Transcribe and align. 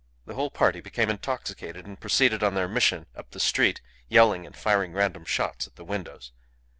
The 0.25 0.33
whole 0.33 0.49
party 0.49 0.81
became 0.81 1.11
intoxicated, 1.11 1.85
and 1.85 1.99
proceeded 2.01 2.41
on 2.41 2.55
their 2.55 2.67
mission 2.67 3.05
up 3.15 3.29
the 3.29 3.39
street 3.39 3.81
yelling 4.09 4.47
and 4.47 4.57
firing 4.57 4.93
random 4.93 5.25
shots 5.25 5.67
at 5.67 5.75
the 5.75 5.85
windows. 5.85 6.31